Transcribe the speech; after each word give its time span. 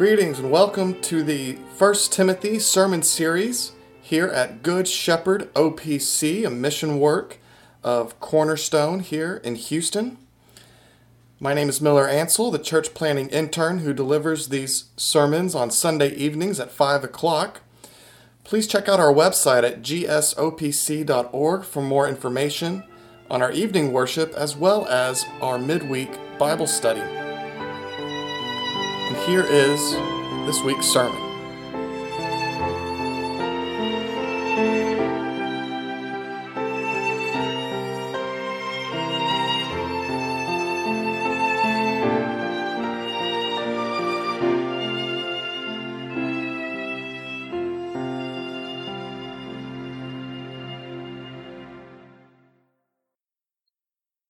Greetings 0.00 0.38
and 0.38 0.50
welcome 0.50 0.98
to 1.02 1.22
the 1.22 1.58
First 1.76 2.10
Timothy 2.10 2.58
sermon 2.58 3.02
series 3.02 3.72
here 4.00 4.28
at 4.28 4.62
Good 4.62 4.88
Shepherd 4.88 5.52
OPC, 5.52 6.46
a 6.46 6.48
mission 6.48 6.98
work 6.98 7.36
of 7.84 8.18
Cornerstone 8.18 9.00
here 9.00 9.42
in 9.44 9.56
Houston. 9.56 10.16
My 11.38 11.52
name 11.52 11.68
is 11.68 11.82
Miller 11.82 12.08
Ansel, 12.08 12.50
the 12.50 12.58
church 12.58 12.94
planting 12.94 13.28
intern 13.28 13.80
who 13.80 13.92
delivers 13.92 14.48
these 14.48 14.84
sermons 14.96 15.54
on 15.54 15.70
Sunday 15.70 16.14
evenings 16.14 16.58
at 16.58 16.72
5 16.72 17.04
o'clock. 17.04 17.60
Please 18.42 18.66
check 18.66 18.88
out 18.88 19.00
our 19.00 19.12
website 19.12 19.64
at 19.64 19.82
gsopc.org 19.82 21.62
for 21.62 21.82
more 21.82 22.08
information 22.08 22.84
on 23.30 23.42
our 23.42 23.52
evening 23.52 23.92
worship 23.92 24.32
as 24.32 24.56
well 24.56 24.86
as 24.86 25.26
our 25.42 25.58
midweek 25.58 26.18
Bible 26.38 26.66
study. 26.66 27.02
Here 29.30 29.46
is 29.46 29.92
this 30.44 30.60
week's 30.60 30.86
sermon. 30.86 31.16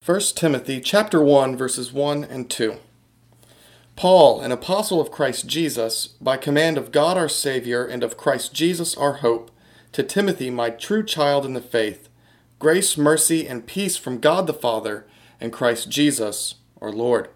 First 0.03 0.37
Timothy 0.37 0.83
chapter 0.83 1.23
1 1.23 1.57
verses 1.57 1.91
1 1.91 2.23
and 2.25 2.51
2. 2.51 2.77
Paul, 4.01 4.41
an 4.41 4.51
apostle 4.51 4.99
of 4.99 5.11
Christ 5.11 5.47
Jesus, 5.47 6.07
by 6.07 6.39
command 6.39 6.79
of 6.79 6.91
God 6.91 7.19
our 7.19 7.29
Savior 7.29 7.85
and 7.85 8.03
of 8.03 8.17
Christ 8.17 8.55
Jesus 8.55 8.97
our 8.97 9.17
hope, 9.17 9.51
to 9.93 10.03
Timothy, 10.03 10.49
my 10.49 10.71
true 10.71 11.05
child 11.05 11.45
in 11.45 11.53
the 11.53 11.61
faith, 11.61 12.09
grace, 12.59 12.97
mercy, 12.97 13.47
and 13.47 13.67
peace 13.67 13.99
from 13.99 14.19
God 14.19 14.47
the 14.47 14.55
Father 14.55 15.05
and 15.39 15.53
Christ 15.53 15.91
Jesus 15.91 16.55
our 16.81 16.91
Lord. 16.91 17.29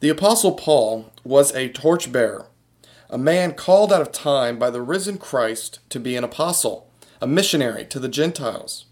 The 0.00 0.08
apostle 0.08 0.54
Paul 0.54 1.12
was 1.22 1.54
a 1.54 1.68
torchbearer, 1.68 2.46
a 3.08 3.16
man 3.16 3.54
called 3.54 3.92
out 3.92 4.02
of 4.02 4.10
time 4.10 4.58
by 4.58 4.70
the 4.70 4.82
risen 4.82 5.16
Christ 5.16 5.78
to 5.90 6.00
be 6.00 6.16
an 6.16 6.24
apostle, 6.24 6.90
a 7.20 7.28
missionary 7.28 7.84
to 7.84 8.00
the 8.00 8.08
Gentiles. 8.08 8.86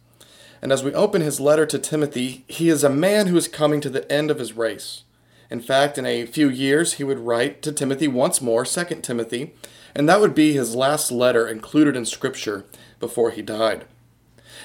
And 0.62 0.70
as 0.70 0.84
we 0.84 0.94
open 0.94 1.20
his 1.20 1.40
letter 1.40 1.66
to 1.66 1.80
Timothy, 1.80 2.44
he 2.46 2.68
is 2.68 2.84
a 2.84 2.88
man 2.88 3.26
who 3.26 3.36
is 3.36 3.48
coming 3.48 3.80
to 3.80 3.90
the 3.90 4.08
end 4.08 4.30
of 4.30 4.38
his 4.38 4.52
race. 4.52 5.02
In 5.52 5.60
fact, 5.60 5.98
in 5.98 6.06
a 6.06 6.24
few 6.24 6.48
years, 6.48 6.94
he 6.94 7.04
would 7.04 7.18
write 7.18 7.60
to 7.60 7.72
Timothy 7.72 8.08
once 8.08 8.40
more, 8.40 8.64
2 8.64 8.84
Timothy, 9.02 9.52
and 9.94 10.08
that 10.08 10.18
would 10.18 10.34
be 10.34 10.54
his 10.54 10.74
last 10.74 11.12
letter 11.12 11.46
included 11.46 11.94
in 11.94 12.06
Scripture 12.06 12.64
before 12.98 13.32
he 13.32 13.42
died. 13.42 13.84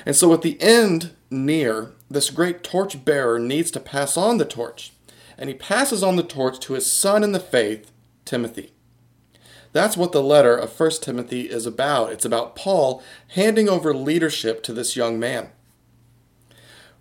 And 0.05 0.15
so, 0.15 0.29
with 0.29 0.43
the 0.43 0.57
end 0.61 1.11
near, 1.29 1.91
this 2.09 2.29
great 2.29 2.63
torch 2.63 3.03
bearer 3.03 3.37
needs 3.37 3.69
to 3.71 3.81
pass 3.81 4.15
on 4.15 4.37
the 4.37 4.45
torch, 4.45 4.93
and 5.37 5.49
he 5.49 5.55
passes 5.55 6.03
on 6.03 6.15
the 6.15 6.23
torch 6.23 6.57
to 6.61 6.73
his 6.73 6.89
son 6.89 7.21
in 7.21 7.33
the 7.33 7.39
faith, 7.41 7.91
Timothy. 8.23 8.71
That's 9.73 9.97
what 9.97 10.13
the 10.13 10.23
letter 10.23 10.55
of 10.55 10.79
1 10.79 10.91
Timothy 11.01 11.49
is 11.49 11.65
about. 11.65 12.13
It's 12.13 12.23
about 12.23 12.55
Paul 12.55 13.03
handing 13.35 13.67
over 13.67 13.93
leadership 13.93 14.63
to 14.63 14.71
this 14.71 14.95
young 14.95 15.19
man. 15.19 15.49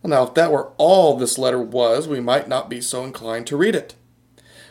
Now, 0.07 0.25
if 0.25 0.35
that 0.35 0.53
were 0.53 0.73
all 0.77 1.17
this 1.17 1.39
letter 1.39 1.61
was, 1.61 2.07
we 2.07 2.21
might 2.21 2.49
not 2.49 2.69
be 2.69 2.81
so 2.81 3.05
inclined 3.05 3.47
to 3.49 3.57
read 3.57 3.75
it. 3.75 3.95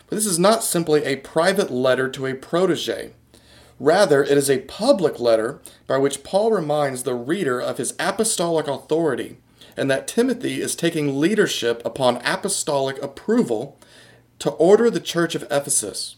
But 0.07 0.15
this 0.15 0.25
is 0.25 0.39
not 0.39 0.63
simply 0.63 1.03
a 1.03 1.17
private 1.17 1.71
letter 1.71 2.09
to 2.09 2.25
a 2.25 2.35
protege. 2.35 3.11
Rather, 3.79 4.23
it 4.23 4.37
is 4.37 4.49
a 4.49 4.59
public 4.59 5.19
letter 5.19 5.61
by 5.87 5.97
which 5.97 6.23
Paul 6.23 6.51
reminds 6.51 7.03
the 7.03 7.15
reader 7.15 7.59
of 7.59 7.77
his 7.77 7.93
apostolic 7.99 8.67
authority 8.67 9.37
and 9.75 9.91
that 9.91 10.07
Timothy 10.07 10.61
is 10.61 10.75
taking 10.75 11.19
leadership 11.19 11.81
upon 11.83 12.21
apostolic 12.23 13.01
approval 13.03 13.77
to 14.39 14.51
order 14.51 14.89
the 14.89 14.99
church 14.99 15.35
of 15.35 15.43
Ephesus. 15.51 16.15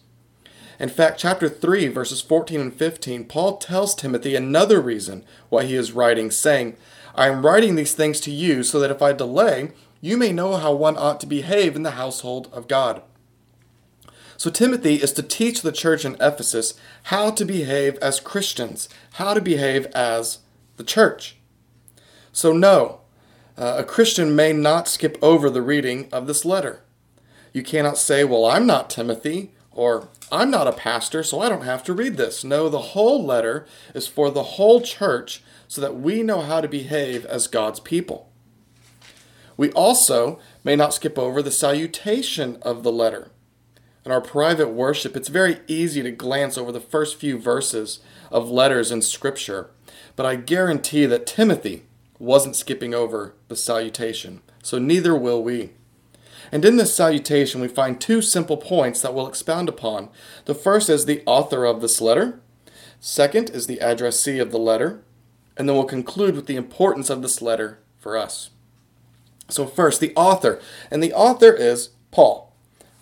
In 0.79 0.89
fact, 0.89 1.19
chapter 1.19 1.49
3, 1.49 1.87
verses 1.87 2.21
14 2.21 2.61
and 2.61 2.73
15, 2.73 3.25
Paul 3.25 3.57
tells 3.57 3.95
Timothy 3.95 4.35
another 4.35 4.79
reason 4.79 5.23
why 5.49 5.65
he 5.65 5.75
is 5.75 5.91
writing, 5.91 6.29
saying, 6.29 6.77
I 7.17 7.27
am 7.27 7.45
writing 7.45 7.75
these 7.75 7.95
things 7.95 8.19
to 8.21 8.31
you 8.31 8.61
so 8.63 8.79
that 8.79 8.91
if 8.91 9.01
I 9.01 9.11
delay, 9.11 9.71
you 9.99 10.17
may 10.17 10.31
know 10.31 10.55
how 10.55 10.73
one 10.73 10.97
ought 10.97 11.19
to 11.21 11.27
behave 11.27 11.75
in 11.75 11.81
the 11.81 11.91
household 11.91 12.47
of 12.53 12.67
God. 12.67 13.01
So, 14.37 14.51
Timothy 14.51 14.95
is 14.95 15.11
to 15.13 15.23
teach 15.23 15.63
the 15.63 15.71
church 15.71 16.05
in 16.05 16.15
Ephesus 16.21 16.75
how 17.03 17.31
to 17.31 17.43
behave 17.43 17.97
as 17.97 18.19
Christians, 18.19 18.87
how 19.13 19.33
to 19.33 19.41
behave 19.41 19.87
as 19.87 20.39
the 20.75 20.83
church. 20.83 21.37
So, 22.31 22.53
no, 22.53 23.01
uh, 23.57 23.77
a 23.79 23.83
Christian 23.83 24.35
may 24.35 24.53
not 24.53 24.87
skip 24.87 25.17
over 25.23 25.49
the 25.49 25.63
reading 25.63 26.07
of 26.11 26.27
this 26.27 26.45
letter. 26.45 26.83
You 27.51 27.63
cannot 27.63 27.97
say, 27.97 28.23
Well, 28.23 28.45
I'm 28.45 28.67
not 28.67 28.91
Timothy, 28.91 29.53
or 29.71 30.09
I'm 30.31 30.51
not 30.51 30.67
a 30.67 30.73
pastor, 30.73 31.23
so 31.23 31.39
I 31.39 31.47
don't 31.47 31.63
have 31.63 31.83
to 31.85 31.93
read 31.93 32.17
this. 32.17 32.43
No, 32.43 32.67
the 32.67 32.79
whole 32.79 33.23
letter 33.23 33.65
is 33.93 34.07
for 34.07 34.29
the 34.29 34.43
whole 34.43 34.81
church 34.81 35.41
so 35.67 35.79
that 35.79 35.99
we 35.99 36.21
know 36.21 36.41
how 36.41 36.59
to 36.59 36.67
behave 36.67 37.25
as 37.25 37.47
God's 37.47 37.79
people. 37.79 38.29
We 39.55 39.71
also 39.71 40.39
may 40.63 40.75
not 40.75 40.93
skip 40.93 41.17
over 41.17 41.41
the 41.41 41.51
salutation 41.51 42.57
of 42.61 42.83
the 42.83 42.91
letter. 42.91 43.31
In 44.05 44.11
our 44.11 44.21
private 44.21 44.69
worship, 44.69 45.15
it's 45.15 45.29
very 45.29 45.59
easy 45.67 46.03
to 46.03 46.11
glance 46.11 46.57
over 46.57 46.71
the 46.71 46.79
first 46.79 47.17
few 47.17 47.37
verses 47.37 47.99
of 48.31 48.49
letters 48.49 48.91
in 48.91 49.01
Scripture, 49.01 49.69
but 50.15 50.25
I 50.25 50.35
guarantee 50.35 51.05
that 51.05 51.25
Timothy 51.25 51.83
wasn't 52.19 52.55
skipping 52.55 52.93
over 52.93 53.33
the 53.47 53.55
salutation, 53.55 54.41
so 54.61 54.77
neither 54.77 55.15
will 55.15 55.43
we. 55.43 55.71
And 56.51 56.63
in 56.63 56.77
this 56.77 56.95
salutation, 56.95 57.61
we 57.61 57.67
find 57.67 57.99
two 57.99 58.21
simple 58.21 58.57
points 58.57 59.01
that 59.01 59.13
we'll 59.13 59.27
expound 59.27 59.69
upon. 59.69 60.09
The 60.45 60.55
first 60.55 60.89
is 60.89 61.05
the 61.05 61.23
author 61.25 61.65
of 61.65 61.81
this 61.81 62.01
letter, 62.01 62.39
second 62.99 63.49
is 63.49 63.67
the 63.67 63.79
addressee 63.79 64.39
of 64.39 64.51
the 64.51 64.59
letter, 64.59 65.03
and 65.55 65.67
then 65.67 65.75
we'll 65.75 65.85
conclude 65.85 66.35
with 66.35 66.45
the 66.45 66.55
importance 66.55 67.09
of 67.09 67.21
this 67.21 67.41
letter 67.41 67.79
for 67.97 68.17
us. 68.17 68.51
So, 69.49 69.65
first, 69.65 70.01
the 70.01 70.13
author. 70.15 70.59
And 70.91 71.01
the 71.01 71.13
author 71.13 71.53
is 71.53 71.89
Paul. 72.11 72.53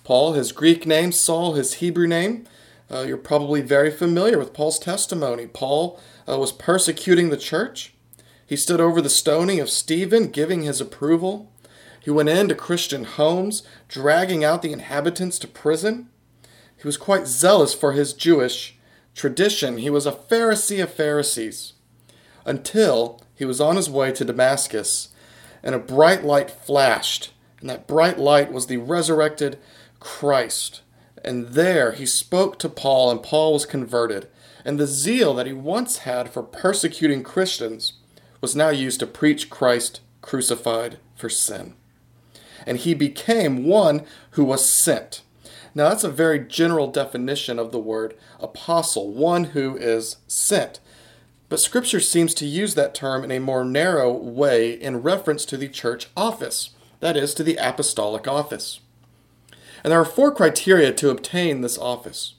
Paul, 0.04 0.34
his 0.34 0.52
Greek 0.52 0.86
name, 0.86 1.12
Saul, 1.12 1.54
his 1.54 1.76
Hebrew 1.76 2.08
name. 2.08 2.46
Uh, 2.92 3.02
you're 3.02 3.18
probably 3.18 3.62
very 3.62 3.90
familiar 3.90 4.38
with 4.38 4.54
Paul's 4.54 4.78
testimony. 4.78 5.48
Paul 5.48 6.00
uh, 6.30 6.38
was 6.38 6.52
persecuting 6.52 7.30
the 7.30 7.38
church. 7.38 7.94
He 8.46 8.56
stood 8.56 8.80
over 8.80 9.02
the 9.02 9.10
stoning 9.10 9.60
of 9.60 9.72
Stephen, 9.72 10.28
giving 10.28 10.62
his 10.62 10.80
approval. 10.80 11.52
He 12.06 12.12
went 12.12 12.30
into 12.30 12.54
Christian 12.54 13.04
homes, 13.04 13.64
dragging 13.88 14.44
out 14.44 14.62
the 14.62 14.72
inhabitants 14.72 15.40
to 15.40 15.48
prison. 15.48 16.10
He 16.78 16.88
was 16.88 16.98
quite 16.98 17.26
zealous 17.26 17.74
for 17.74 17.94
his 17.94 18.14
Jewish 18.14 18.78
tradition. 19.16 19.78
He 19.78 19.90
was 19.90 20.06
a 20.06 20.12
Pharisee 20.12 20.84
of 20.84 20.94
Pharisees 20.94 21.74
until 22.46 23.20
he 23.34 23.44
was 23.44 23.60
on 23.60 23.76
his 23.76 23.90
way 23.90 24.12
to 24.12 24.24
Damascus, 24.24 25.10
and 25.64 25.74
a 25.74 25.80
bright 25.80 26.24
light 26.24 26.52
flashed, 26.52 27.34
and 27.60 27.68
that 27.72 27.88
bright 27.88 28.20
light 28.20 28.54
was 28.54 28.68
the 28.68 28.78
resurrected 28.78 29.58
Christ. 30.00 30.82
And 31.24 31.48
there 31.48 31.94
he 31.94 32.06
spoke 32.06 32.60
to 32.60 32.70
Paul, 32.70 33.10
and 33.10 33.24
Paul 33.24 33.54
was 33.54 33.66
converted. 33.66 34.28
And 34.64 34.80
the 34.80 34.86
zeal 34.86 35.34
that 35.34 35.48
he 35.48 35.54
once 35.54 35.98
had 36.00 36.30
for 36.30 36.44
persecuting 36.44 37.24
Christians 37.24 37.94
was 38.42 38.56
now 38.56 38.70
used 38.70 39.00
to 39.00 39.08
preach 39.08 39.50
Christ 39.50 40.02
crucified 40.22 41.00
for 41.16 41.30
sin. 41.30 41.74
And 42.66 42.78
he 42.78 42.94
became 42.94 43.66
one 43.66 44.04
who 44.32 44.44
was 44.44 44.70
sent. 44.70 45.22
Now, 45.74 45.90
that's 45.90 46.06
a 46.06 46.10
very 46.10 46.40
general 46.40 46.88
definition 46.88 47.60
of 47.60 47.72
the 47.72 47.80
word 47.80 48.16
apostle, 48.40 49.12
one 49.12 49.46
who 49.46 49.76
is 49.76 50.18
sent. 50.28 50.80
But 51.50 51.60
Scripture 51.60 52.00
seems 52.00 52.34
to 52.36 52.46
use 52.46 52.76
that 52.76 52.96
term 52.96 53.24
in 53.24 53.32
a 53.32 53.40
more 53.40 53.66
narrow 53.66 54.12
way 54.12 54.72
in 54.72 55.04
reference 55.04 55.46
to 55.46 55.58
the 55.58 55.68
church 55.68 56.08
office, 56.16 56.72
that 57.02 57.18
is, 57.18 57.34
to 57.36 57.44
the 57.44 57.58
apostolic 57.58 58.28
office. 58.28 58.80
And 59.84 59.92
there 59.92 60.02
are 60.02 60.06
four 60.06 60.34
criteria 60.34 60.92
to 60.94 61.12
obtain 61.12 61.62
this 61.62 61.78
office. 61.78 62.36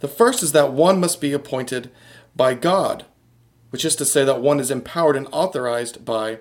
The 0.00 0.08
first 0.08 0.42
is 0.42 0.52
that 0.52 0.72
one 0.72 1.00
must 1.00 1.20
be 1.20 1.32
appointed 1.32 1.90
by 2.36 2.54
God, 2.54 3.06
which 3.70 3.84
is 3.84 3.96
to 3.96 4.04
say 4.04 4.24
that 4.24 4.40
one 4.40 4.60
is 4.60 4.70
empowered 4.70 5.16
and 5.16 5.26
authorized 5.32 6.04
by 6.04 6.38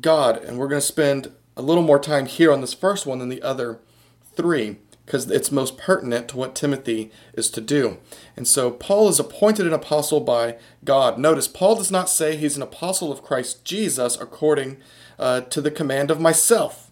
God. 0.00 0.36
And 0.36 0.58
we're 0.58 0.68
going 0.68 0.80
to 0.80 0.86
spend 0.86 1.32
a 1.56 1.62
little 1.62 1.82
more 1.82 1.98
time 1.98 2.26
here 2.26 2.52
on 2.52 2.60
this 2.60 2.74
first 2.74 3.06
one 3.06 3.18
than 3.18 3.28
the 3.28 3.42
other 3.42 3.80
three 4.34 4.76
because 5.04 5.30
it's 5.30 5.52
most 5.52 5.76
pertinent 5.76 6.28
to 6.28 6.36
what 6.36 6.54
Timothy 6.54 7.10
is 7.34 7.50
to 7.50 7.60
do. 7.60 7.98
And 8.36 8.48
so 8.48 8.70
Paul 8.70 9.08
is 9.08 9.20
appointed 9.20 9.66
an 9.66 9.72
apostle 9.72 10.20
by 10.20 10.56
God. 10.82 11.18
Notice, 11.18 11.46
Paul 11.46 11.76
does 11.76 11.90
not 11.90 12.08
say 12.08 12.36
he's 12.36 12.56
an 12.56 12.62
apostle 12.62 13.12
of 13.12 13.22
Christ 13.22 13.64
Jesus 13.64 14.18
according 14.18 14.78
uh, 15.18 15.42
to 15.42 15.60
the 15.60 15.70
command 15.70 16.10
of 16.10 16.20
myself, 16.20 16.90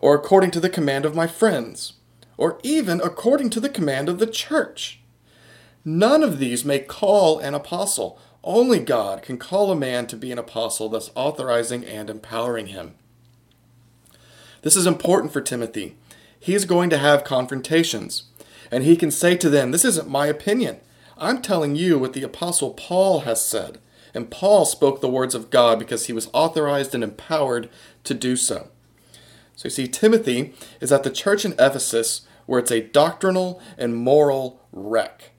or 0.00 0.14
according 0.14 0.50
to 0.52 0.60
the 0.60 0.68
command 0.68 1.04
of 1.04 1.16
my 1.16 1.26
friends, 1.26 1.94
or 2.36 2.58
even 2.62 3.00
according 3.00 3.50
to 3.50 3.60
the 3.60 3.70
command 3.70 4.08
of 4.08 4.18
the 4.18 4.26
church. 4.26 5.00
None 5.84 6.22
of 6.22 6.38
these 6.38 6.64
may 6.64 6.78
call 6.78 7.38
an 7.38 7.54
apostle. 7.54 8.18
Only 8.42 8.78
God 8.78 9.22
can 9.22 9.38
call 9.38 9.70
a 9.70 9.76
man 9.76 10.06
to 10.08 10.16
be 10.16 10.30
an 10.30 10.38
apostle, 10.38 10.90
thus 10.90 11.10
authorizing 11.14 11.84
and 11.84 12.10
empowering 12.10 12.66
him. 12.68 12.94
This 14.64 14.76
is 14.76 14.86
important 14.86 15.30
for 15.30 15.42
Timothy. 15.42 15.94
He 16.40 16.54
is 16.54 16.64
going 16.64 16.88
to 16.88 16.96
have 16.96 17.22
confrontations, 17.22 18.24
and 18.70 18.82
he 18.82 18.96
can 18.96 19.10
say 19.10 19.36
to 19.36 19.50
them, 19.50 19.70
This 19.70 19.84
isn't 19.84 20.08
my 20.08 20.26
opinion. 20.26 20.78
I'm 21.18 21.42
telling 21.42 21.76
you 21.76 21.98
what 21.98 22.14
the 22.14 22.22
Apostle 22.22 22.72
Paul 22.72 23.20
has 23.20 23.44
said. 23.44 23.78
And 24.14 24.30
Paul 24.30 24.64
spoke 24.64 25.02
the 25.02 25.08
words 25.08 25.34
of 25.34 25.50
God 25.50 25.78
because 25.78 26.06
he 26.06 26.14
was 26.14 26.30
authorized 26.32 26.94
and 26.94 27.04
empowered 27.04 27.68
to 28.04 28.14
do 28.14 28.36
so. 28.36 28.68
So 29.54 29.66
you 29.66 29.70
see, 29.70 29.86
Timothy 29.86 30.54
is 30.80 30.90
at 30.90 31.02
the 31.02 31.10
church 31.10 31.44
in 31.44 31.52
Ephesus 31.52 32.22
where 32.46 32.60
it's 32.60 32.70
a 32.70 32.80
doctrinal 32.80 33.60
and 33.76 33.94
moral 33.94 34.62
wreck. 34.72 35.32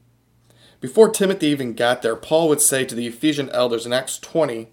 Before 0.81 1.09
Timothy 1.09 1.47
even 1.47 1.73
got 1.73 2.03
there, 2.03 2.15
Paul 2.15 2.47
would 2.49 2.61
say 2.61 2.85
to 2.85 2.93
the 2.93 3.07
Ephesian 3.07 3.49
elders 3.49 3.87
in 3.87 3.93
Acts 3.93 4.19
20, 4.19 4.67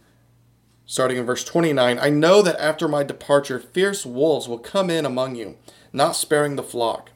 starting 0.93 1.17
in 1.17 1.25
verse 1.25 1.43
29, 1.43 1.99
I 1.99 2.11
know 2.11 2.43
that 2.43 2.61
after 2.61 2.87
my 2.87 3.03
departure, 3.03 3.59
fierce 3.59 4.05
wolves 4.05 4.47
will 4.47 4.59
come 4.59 4.91
in 4.91 5.07
among 5.07 5.37
you, 5.37 5.57
not 5.91 6.17
sparing 6.17 6.57
the 6.57 6.63
flock. 6.63 7.09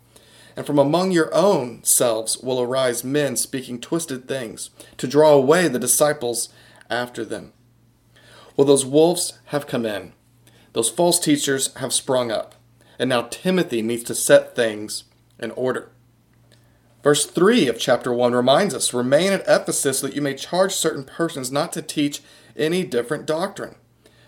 And 0.57 0.65
from 0.65 0.79
among 0.79 1.11
your 1.11 1.29
own 1.35 1.85
selves 1.85 2.39
will 2.39 2.59
arise 2.59 3.05
men 3.05 3.37
speaking 3.37 3.79
twisted 3.79 4.27
things, 4.27 4.71
to 4.97 5.07
draw 5.07 5.35
away 5.35 5.69
the 5.69 5.79
disciples 5.79 6.49
after 6.89 7.23
them. 7.23 7.53
Well, 8.57 8.67
those 8.67 8.87
wolves 8.87 9.39
have 9.47 9.67
come 9.67 9.85
in. 9.85 10.15
Those 10.73 10.89
false 10.89 11.21
teachers 11.21 11.75
have 11.75 11.93
sprung 11.93 12.31
up. 12.31 12.55
And 12.99 13.11
now 13.11 13.29
Timothy 13.31 13.83
needs 13.83 14.05
to 14.05 14.15
set 14.15 14.57
things 14.57 15.05
in 15.39 15.51
order. 15.51 15.91
Verse 17.03 17.27
3 17.27 17.69
of 17.69 17.79
chapter 17.79 18.11
1 18.11 18.33
reminds 18.33 18.75
us 18.75 18.95
Remain 18.95 19.35
at 19.35 19.47
Ephesus 19.47 20.01
that 20.01 20.17
you 20.17 20.23
may 20.23 20.35
charge 20.35 20.73
certain 20.73 21.05
persons 21.05 21.53
not 21.53 21.75
to 21.75 21.83
teach 21.83 22.23
any 22.57 22.85
different 22.85 23.27
doctrine. 23.27 23.77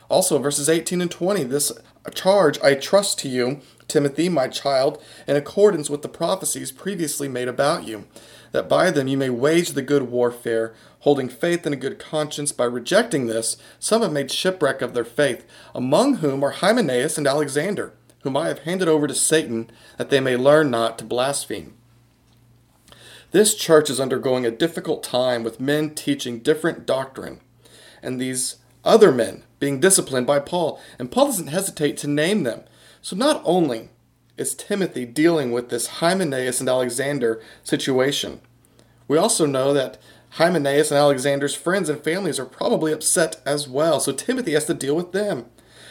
Also, 0.09 0.39
verses 0.39 0.69
18 0.69 1.01
and 1.03 1.11
20 1.11 1.45
this 1.45 1.73
charge 2.15 2.59
I 2.63 2.75
trust 2.75 3.19
to 3.21 3.29
you, 3.29 3.61
Timothy, 3.87 4.29
my 4.29 4.49
child, 4.49 5.03
in 5.27 5.37
accordance 5.37 5.91
with 5.91 6.03
the 6.03 6.09
prophecies 6.09 6.73
previously 6.73 7.29
made 7.29 7.49
about 7.49 7.87
you, 7.87 8.07
that 8.53 8.69
by 8.69 8.91
them 8.91 9.09
you 9.09 9.17
may 9.17 9.31
wage 9.31 9.71
the 9.71 9.83
good 9.83 10.05
warfare, 10.05 10.75
holding 11.01 11.29
faith 11.29 11.67
and 11.67 11.75
a 11.75 11.79
good 11.79 11.99
conscience. 11.99 12.53
By 12.53 12.65
rejecting 12.65 13.27
this, 13.27 13.57
some 13.79 14.03
have 14.03 14.13
made 14.13 14.31
shipwreck 14.31 14.83
of 14.83 14.95
their 14.95 15.05
faith, 15.05 15.45
among 15.75 16.17
whom 16.17 16.43
are 16.43 16.51
Hymenaeus 16.51 17.19
and 17.19 17.27
Alexander, 17.27 17.93
whom 18.23 18.37
I 18.37 18.49
have 18.49 18.61
handed 18.61 18.89
over 18.89 19.07
to 19.07 19.15
Satan, 19.15 19.71
that 19.97 20.11
they 20.11 20.21
may 20.21 20.37
learn 20.37 20.71
not 20.71 20.99
to 20.99 21.05
blaspheme. 21.05 21.75
This 23.31 23.55
church 23.55 23.91
is 23.91 24.01
undergoing 24.01 24.47
a 24.47 24.51
difficult 24.51 25.03
time 25.03 25.45
with 25.45 25.61
men 25.61 25.95
teaching 25.95 26.39
different 26.39 26.87
doctrine, 26.87 27.41
and 28.03 28.21
these 28.21 28.57
other 28.85 29.13
men 29.13 29.43
being 29.59 29.81
disciplined 29.81 30.27
by 30.27 30.39
Paul. 30.39 30.81
And 30.99 31.11
Paul 31.11 31.27
doesn't 31.27 31.49
hesitate 31.49 31.97
to 31.99 32.09
name 32.09 32.43
them. 32.43 32.63
So 33.03 33.17
not 33.17 33.43
only 33.45 33.91
is 34.37 34.55
Timothy 34.55 35.05
dealing 35.05 35.51
with 35.51 35.69
this 35.69 35.87
Hymenaeus 35.87 36.61
and 36.61 36.69
Alexander 36.69 37.43
situation, 37.65 38.41
we 39.09 39.19
also 39.19 39.47
know 39.47 39.73
that 39.73 39.99
Hymenaeus 40.33 40.91
and 40.91 40.99
Alexander's 40.99 41.55
friends 41.55 41.89
and 41.89 42.03
families 42.03 42.39
are 42.39 42.45
probably 42.45 42.93
upset 42.93 43.41
as 43.45 43.69
well. 43.69 43.99
So 44.01 44.13
Timothy 44.13 44.53
has 44.53 44.67
to 44.67 44.75
deal 44.75 44.95
with 44.95 45.13
them. 45.13 45.47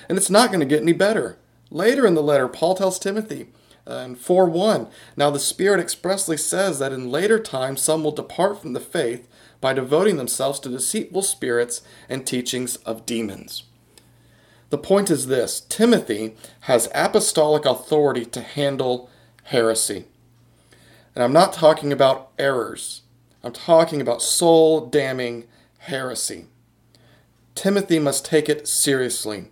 And 0.08 0.18
it's 0.18 0.30
not 0.30 0.50
going 0.50 0.62
to 0.62 0.66
get 0.66 0.82
any 0.82 0.94
better. 0.94 1.38
Later 1.70 2.06
in 2.06 2.16
the 2.16 2.24
letter, 2.24 2.48
Paul 2.48 2.76
tells 2.76 2.98
Timothy, 2.98 3.48
uh, 3.90 3.96
in 4.06 4.16
4 4.16 4.46
1. 4.46 4.88
Now 5.16 5.30
the 5.30 5.40
Spirit 5.40 5.80
expressly 5.80 6.38
says 6.38 6.80
that 6.80 6.94
in 6.94 7.12
later 7.12 7.40
times 7.40 7.82
some 7.82 8.04
will 8.04 8.12
depart 8.12 8.62
from 8.62 8.74
the 8.74 8.80
faith 8.80 9.28
by 9.60 9.74
devoting 9.74 10.18
themselves 10.18 10.60
to 10.60 10.70
deceitful 10.70 11.22
spirits 11.22 11.82
and 12.10 12.26
teachings 12.26 12.76
of 12.78 13.06
demons. 13.06 13.64
The 14.70 14.78
point 14.78 15.10
is 15.10 15.28
this 15.28 15.62
Timothy 15.62 16.36
has 16.62 16.90
apostolic 16.94 17.66
authority 17.66 18.26
to 18.26 18.42
handle 18.42 19.10
heresy. 19.44 20.06
And 21.16 21.24
I'm 21.24 21.34
not 21.34 21.54
talking 21.54 21.92
about 21.92 22.32
errors, 22.38 23.02
I'm 23.44 23.54
talking 23.54 24.02
about 24.02 24.22
soul 24.22 24.86
damning 24.86 25.46
heresy. 25.80 26.46
Timothy 27.56 27.98
must 27.98 28.26
take 28.26 28.50
it 28.50 28.68
seriously, 28.68 29.48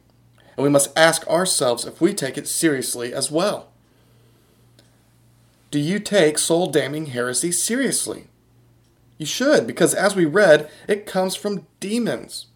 and 0.56 0.64
we 0.64 0.70
must 0.70 0.96
ask 0.98 1.26
ourselves 1.28 1.86
if 1.86 2.00
we 2.00 2.14
take 2.14 2.38
it 2.38 2.48
seriously 2.48 3.14
as 3.14 3.32
well. 3.32 3.70
Do 5.72 5.80
you 5.80 6.00
take 6.00 6.38
soul 6.38 6.68
damning 6.68 7.08
heresy 7.08 7.52
seriously? 7.52 8.28
You 9.18 9.26
should, 9.26 9.66
because 9.66 9.94
as 9.94 10.16
we 10.16 10.26
read, 10.26 10.70
it 10.88 11.06
comes 11.06 11.36
from 11.36 11.68
demons. 11.80 12.48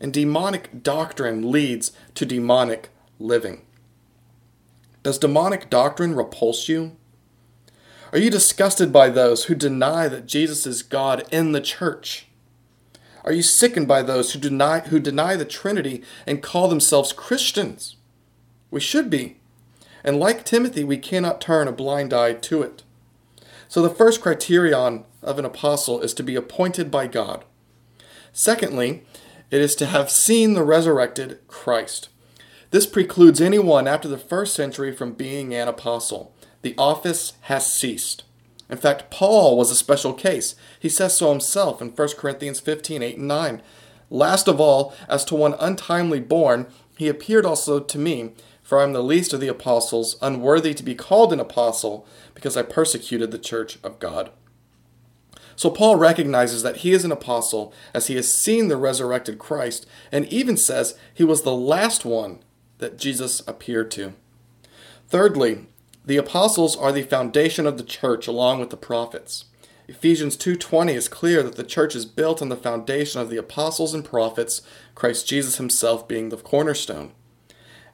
And 0.00 0.12
demonic 0.12 0.82
doctrine 0.82 1.50
leads 1.50 1.92
to 2.14 2.26
demonic 2.26 2.90
living. 3.18 3.62
Does 5.02 5.18
demonic 5.18 5.70
doctrine 5.70 6.14
repulse 6.14 6.68
you? 6.68 6.96
Are 8.12 8.18
you 8.18 8.30
disgusted 8.30 8.92
by 8.92 9.08
those 9.08 9.44
who 9.44 9.54
deny 9.54 10.08
that 10.08 10.26
Jesus 10.26 10.66
is 10.66 10.82
God 10.82 11.24
in 11.32 11.52
the 11.52 11.60
church? 11.60 12.26
Are 13.24 13.32
you 13.32 13.42
sickened 13.42 13.88
by 13.88 14.02
those 14.02 14.32
who 14.32 14.38
deny, 14.38 14.80
who 14.80 15.00
deny 15.00 15.34
the 15.36 15.44
Trinity 15.44 16.02
and 16.26 16.42
call 16.42 16.68
themselves 16.68 17.12
Christians? 17.12 17.96
We 18.70 18.80
should 18.80 19.08
be. 19.08 19.38
And 20.04 20.20
like 20.20 20.44
Timothy, 20.44 20.84
we 20.84 20.98
cannot 20.98 21.40
turn 21.40 21.66
a 21.66 21.72
blind 21.72 22.12
eye 22.12 22.34
to 22.34 22.62
it. 22.62 22.82
So 23.68 23.82
the 23.82 23.90
first 23.90 24.20
criterion 24.20 25.04
of 25.22 25.38
an 25.38 25.44
apostle 25.44 26.00
is 26.00 26.14
to 26.14 26.22
be 26.22 26.36
appointed 26.36 26.90
by 26.90 27.06
God. 27.06 27.44
Secondly, 28.32 29.04
it 29.50 29.60
is 29.60 29.74
to 29.76 29.86
have 29.86 30.10
seen 30.10 30.54
the 30.54 30.64
resurrected 30.64 31.38
Christ. 31.48 32.08
This 32.70 32.86
precludes 32.86 33.40
anyone 33.40 33.86
after 33.86 34.08
the 34.08 34.18
first 34.18 34.54
century 34.54 34.92
from 34.92 35.12
being 35.12 35.54
an 35.54 35.68
apostle. 35.68 36.34
The 36.62 36.74
office 36.76 37.34
has 37.42 37.72
ceased. 37.72 38.24
In 38.68 38.78
fact, 38.78 39.10
Paul 39.10 39.56
was 39.56 39.70
a 39.70 39.76
special 39.76 40.12
case. 40.12 40.56
He 40.80 40.88
says 40.88 41.16
so 41.16 41.30
himself 41.30 41.80
in 41.80 41.90
1 41.90 42.08
Corinthians 42.16 42.60
15 42.60 43.02
8 43.02 43.18
and 43.18 43.28
9. 43.28 43.62
Last 44.10 44.48
of 44.48 44.60
all, 44.60 44.94
as 45.08 45.24
to 45.26 45.34
one 45.34 45.54
untimely 45.60 46.20
born, 46.20 46.66
he 46.96 47.08
appeared 47.08 47.44
also 47.44 47.80
to 47.80 47.98
me 47.98 48.32
for 48.64 48.80
I 48.80 48.82
am 48.82 48.94
the 48.94 49.02
least 49.02 49.32
of 49.32 49.40
the 49.40 49.46
apostles, 49.46 50.16
unworthy 50.20 50.74
to 50.74 50.82
be 50.82 50.96
called 50.96 51.32
an 51.32 51.38
apostle, 51.38 52.06
because 52.34 52.56
I 52.56 52.62
persecuted 52.62 53.30
the 53.30 53.38
church 53.38 53.78
of 53.84 54.00
God. 54.00 54.30
So 55.54 55.70
Paul 55.70 55.96
recognizes 55.96 56.64
that 56.64 56.78
he 56.78 56.92
is 56.92 57.04
an 57.04 57.12
apostle 57.12 57.72
as 57.92 58.08
he 58.08 58.16
has 58.16 58.36
seen 58.36 58.66
the 58.66 58.76
resurrected 58.76 59.38
Christ, 59.38 59.86
and 60.10 60.26
even 60.32 60.56
says 60.56 60.98
he 61.12 61.22
was 61.22 61.42
the 61.42 61.54
last 61.54 62.04
one 62.04 62.40
that 62.78 62.98
Jesus 62.98 63.40
appeared 63.46 63.90
to. 63.92 64.14
Thirdly, 65.08 65.66
the 66.04 66.16
apostles 66.16 66.76
are 66.76 66.90
the 66.90 67.02
foundation 67.02 67.66
of 67.66 67.78
the 67.78 67.84
church 67.84 68.26
along 68.26 68.60
with 68.60 68.70
the 68.70 68.76
prophets. 68.76 69.44
Ephesians 69.86 70.36
2:20 70.36 70.94
is 70.94 71.08
clear 71.08 71.42
that 71.42 71.56
the 71.56 71.62
church 71.62 71.94
is 71.94 72.06
built 72.06 72.40
on 72.40 72.48
the 72.48 72.56
foundation 72.56 73.20
of 73.20 73.28
the 73.28 73.36
apostles 73.36 73.92
and 73.92 74.04
prophets, 74.04 74.62
Christ 74.94 75.28
Jesus 75.28 75.56
himself 75.56 76.08
being 76.08 76.30
the 76.30 76.38
cornerstone. 76.38 77.12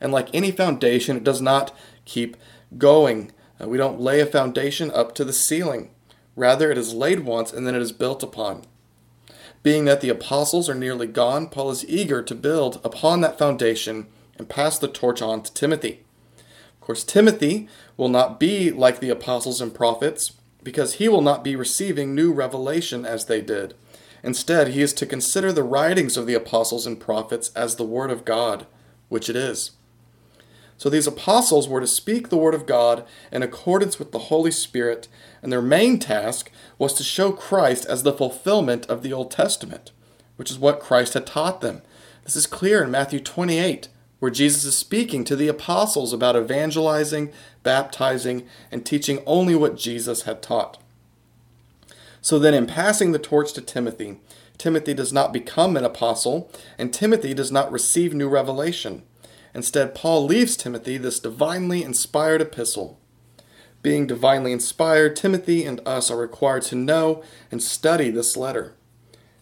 And 0.00 0.12
like 0.12 0.28
any 0.32 0.50
foundation, 0.50 1.16
it 1.16 1.24
does 1.24 1.42
not 1.42 1.76
keep 2.04 2.36
going. 2.78 3.32
Uh, 3.60 3.68
we 3.68 3.76
don't 3.76 4.00
lay 4.00 4.20
a 4.20 4.26
foundation 4.26 4.90
up 4.92 5.14
to 5.14 5.24
the 5.24 5.32
ceiling. 5.32 5.90
Rather, 6.36 6.70
it 6.70 6.78
is 6.78 6.94
laid 6.94 7.20
once 7.20 7.52
and 7.52 7.66
then 7.66 7.74
it 7.74 7.82
is 7.82 7.92
built 7.92 8.22
upon. 8.22 8.64
Being 9.62 9.84
that 9.84 10.00
the 10.00 10.08
apostles 10.08 10.70
are 10.70 10.74
nearly 10.74 11.06
gone, 11.06 11.48
Paul 11.48 11.70
is 11.70 11.86
eager 11.86 12.22
to 12.22 12.34
build 12.34 12.80
upon 12.82 13.20
that 13.20 13.38
foundation 13.38 14.06
and 14.38 14.48
pass 14.48 14.78
the 14.78 14.88
torch 14.88 15.20
on 15.20 15.42
to 15.42 15.52
Timothy. 15.52 16.00
Of 16.36 16.80
course, 16.80 17.04
Timothy 17.04 17.68
will 17.96 18.08
not 18.08 18.40
be 18.40 18.70
like 18.70 19.00
the 19.00 19.10
apostles 19.10 19.60
and 19.60 19.74
prophets 19.74 20.32
because 20.62 20.94
he 20.94 21.08
will 21.08 21.20
not 21.20 21.44
be 21.44 21.56
receiving 21.56 22.14
new 22.14 22.32
revelation 22.32 23.04
as 23.04 23.26
they 23.26 23.42
did. 23.42 23.74
Instead, 24.22 24.68
he 24.68 24.82
is 24.82 24.92
to 24.94 25.06
consider 25.06 25.52
the 25.52 25.62
writings 25.62 26.16
of 26.16 26.26
the 26.26 26.34
apostles 26.34 26.86
and 26.86 27.00
prophets 27.00 27.50
as 27.54 27.76
the 27.76 27.84
Word 27.84 28.10
of 28.10 28.24
God, 28.24 28.66
which 29.08 29.28
it 29.28 29.36
is. 29.36 29.72
So 30.80 30.88
these 30.88 31.06
apostles 31.06 31.68
were 31.68 31.82
to 31.82 31.86
speak 31.86 32.30
the 32.30 32.38
word 32.38 32.54
of 32.54 32.64
God 32.64 33.04
in 33.30 33.42
accordance 33.42 33.98
with 33.98 34.12
the 34.12 34.30
Holy 34.30 34.50
Spirit, 34.50 35.08
and 35.42 35.52
their 35.52 35.60
main 35.60 35.98
task 35.98 36.50
was 36.78 36.94
to 36.94 37.04
show 37.04 37.32
Christ 37.32 37.84
as 37.84 38.02
the 38.02 38.14
fulfillment 38.14 38.86
of 38.86 39.02
the 39.02 39.12
Old 39.12 39.30
Testament, 39.30 39.90
which 40.36 40.50
is 40.50 40.58
what 40.58 40.80
Christ 40.80 41.12
had 41.12 41.26
taught 41.26 41.60
them. 41.60 41.82
This 42.24 42.34
is 42.34 42.46
clear 42.46 42.82
in 42.82 42.90
Matthew 42.90 43.20
28, 43.20 43.90
where 44.20 44.30
Jesus 44.30 44.64
is 44.64 44.74
speaking 44.74 45.22
to 45.24 45.36
the 45.36 45.48
apostles 45.48 46.14
about 46.14 46.34
evangelizing, 46.34 47.30
baptizing, 47.62 48.46
and 48.72 48.86
teaching 48.86 49.22
only 49.26 49.54
what 49.54 49.76
Jesus 49.76 50.22
had 50.22 50.40
taught. 50.40 50.78
So 52.22 52.38
then, 52.38 52.54
in 52.54 52.66
passing 52.66 53.12
the 53.12 53.18
torch 53.18 53.52
to 53.52 53.60
Timothy, 53.60 54.16
Timothy 54.56 54.94
does 54.94 55.12
not 55.12 55.34
become 55.34 55.76
an 55.76 55.84
apostle, 55.84 56.50
and 56.78 56.90
Timothy 56.90 57.34
does 57.34 57.52
not 57.52 57.70
receive 57.70 58.14
new 58.14 58.30
revelation. 58.30 59.02
Instead, 59.54 59.94
Paul 59.94 60.24
leaves 60.26 60.56
Timothy 60.56 60.96
this 60.96 61.20
divinely 61.20 61.82
inspired 61.82 62.40
epistle. 62.40 62.98
Being 63.82 64.06
divinely 64.06 64.52
inspired, 64.52 65.16
Timothy 65.16 65.64
and 65.64 65.80
us 65.86 66.10
are 66.10 66.16
required 66.16 66.62
to 66.64 66.76
know 66.76 67.22
and 67.50 67.62
study 67.62 68.10
this 68.10 68.36
letter. 68.36 68.74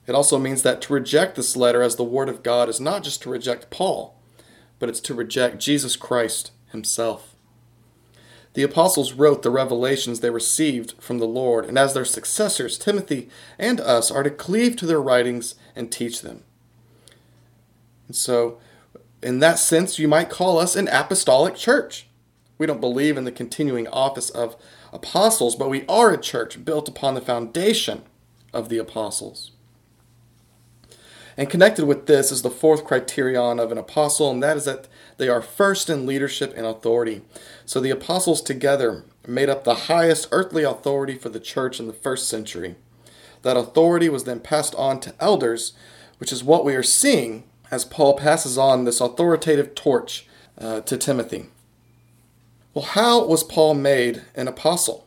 It 0.07 0.15
also 0.15 0.38
means 0.38 0.62
that 0.62 0.81
to 0.83 0.93
reject 0.93 1.37
this 1.37 1.57
letter 1.57 1.83
as 1.83 1.97
the 1.97 2.05
Word 2.05 2.29
of 2.29 2.43
God 2.43 2.69
is 2.69 2.81
not 2.81 3.03
just 3.03 3.21
to 3.23 3.31
reject 3.31 3.71
Paul, 3.71 4.17
but 4.79 4.88
it's 4.88 5.00
to 5.00 5.15
reject 5.15 5.59
Jesus 5.59 5.97
Christ 5.97 6.53
himself. 6.71 7.35
The 8.55 8.62
apostles 8.62 9.12
wrote 9.12 9.43
the 9.43 9.50
revelations 9.50 10.21
they 10.21 10.31
received 10.31 10.95
from 10.99 11.19
the 11.19 11.27
Lord, 11.27 11.67
and 11.67 11.79
as 11.79 11.93
their 11.93 12.05
successors, 12.05 12.79
Timothy 12.79 13.29
and 13.59 13.81
us 13.81 14.11
are 14.11 14.23
to 14.23 14.31
cleave 14.31 14.77
to 14.77 14.87
their 14.87 15.00
writings 15.00 15.55
and 15.77 15.93
teach 15.93 16.23
them. 16.23 16.43
And 18.07 18.17
so, 18.17 18.59
in 19.23 19.41
that 19.41 19.59
sense, 19.59 19.99
you 19.99 20.09
might 20.09 20.31
call 20.31 20.59
us 20.59 20.77
an 20.77 20.89
apostolic 20.89 21.57
church. 21.57 22.07
We 22.57 22.67
don't 22.67 22.81
believe 22.81 23.17
in 23.17 23.25
the 23.25 23.33
continuing 23.33 23.87
office 23.89 24.31
of 24.31 24.57
apostles, 24.93 25.57
but 25.57 25.71
we 25.71 25.87
are 25.87 26.13
a 26.13 26.21
church 26.21 26.65
built 26.65 26.89
upon 26.89 27.15
the 27.15 27.21
foundation 27.21 28.03
of 28.53 28.69
the 28.69 28.79
apostles. 28.79 29.53
And 31.37 31.49
connected 31.49 31.85
with 31.85 32.07
this 32.07 32.33
is 32.33 32.43
the 32.43 32.51
fourth 32.51 32.85
criterion 32.85 33.61
of 33.61 33.71
an 33.71 33.79
apostle, 33.79 34.29
and 34.31 34.43
that 34.43 34.57
is 34.57 34.65
that 34.65 34.89
they 35.19 35.29
are 35.29 35.41
first 35.41 35.89
in 35.89 36.05
leadership 36.05 36.53
and 36.57 36.67
authority. 36.67 37.23
So 37.65 37.81
the 37.81 37.91
apostles 37.91 38.43
together 38.43 39.05
made 39.25 39.49
up 39.49 39.63
the 39.63 39.75
highest 39.75 40.27
earthly 40.33 40.65
authority 40.65 41.15
for 41.15 41.29
the 41.29 41.39
church 41.39 41.79
in 41.79 41.87
the 41.87 41.93
first 41.93 42.29
century. 42.29 42.75
That 43.43 43.57
authority 43.57 44.09
was 44.09 44.25
then 44.25 44.41
passed 44.41 44.75
on 44.75 44.99
to 45.01 45.15
elders, 45.21 45.75
which 46.19 46.33
is 46.33 46.43
what 46.43 46.65
we 46.65 46.75
are 46.75 46.83
seeing 46.83 47.45
as 47.71 47.85
Paul 47.85 48.15
passes 48.17 48.57
on 48.57 48.85
this 48.85 49.01
authoritative 49.01 49.75
torch 49.75 50.27
uh, 50.59 50.81
to 50.83 50.97
Timothy. 50.97 51.47
Well, 52.75 52.85
how 52.85 53.27
was 53.27 53.43
Paul 53.43 53.75
made 53.75 54.23
an 54.35 54.49
apostle? 54.49 55.07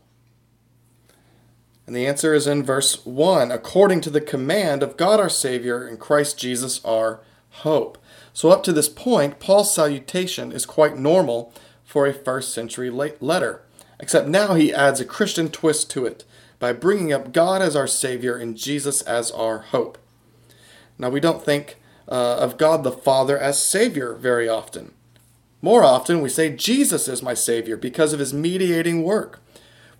And 1.88 1.96
the 1.96 2.08
answer 2.08 2.34
is 2.34 2.48
in 2.48 2.63
verse 2.63 3.06
1 3.06 3.51
according 3.51 4.01
to 4.01 4.10
the 4.10 4.22
command 4.22 4.84
of 4.84 4.98
God 4.98 5.20
our 5.20 5.30
Savior 5.30 5.86
and 5.86 6.00
Christ 6.00 6.38
Jesus 6.38 6.84
our 6.86 7.22
hope. 7.50 7.98
So, 8.34 8.50
up 8.50 8.63
to 8.63 8.72
this 8.72 8.88
point, 8.88 9.39
Paul's 9.39 9.75
salutation 9.75 10.51
is 10.51 10.65
quite 10.65 10.98
normal 10.98 11.53
for 11.84 12.08
a 12.08 12.13
first 12.13 12.53
century 12.53 12.89
letter, 12.89 13.62
except 14.00 14.30
now 14.30 14.53
he 14.53 14.74
adds 14.74 15.01
a 15.01 15.06
Christian 15.06 15.50
twist 15.50 15.89
to 15.91 16.06
it 16.06 16.24
by 16.60 16.72
bringing 16.72 17.12
up 17.12 17.34
God 17.34 17.62
as 17.62 17.75
our 17.75 17.88
Savior 17.88 18.38
and 18.38 18.56
Jesus 18.56 19.01
as 19.01 19.32
our 19.32 19.60
hope. 19.60 19.98
Now, 20.98 21.10
we 21.10 21.20
don't 21.20 21.44
think 21.44 21.77
uh, 22.08 22.38
of 22.38 22.58
God 22.58 22.84
the 22.84 22.91
Father 22.91 23.38
as 23.38 23.65
Savior 23.65 24.13
very 24.13 24.48
often. 24.48 24.93
More 25.62 25.84
often, 25.84 26.22
we 26.22 26.29
say 26.29 26.55
Jesus 26.55 27.08
is 27.08 27.22
my 27.22 27.34
Savior 27.34 27.77
because 27.77 28.13
of 28.13 28.20
his 28.20 28.34
mediating 28.34 29.03
work 29.03 29.41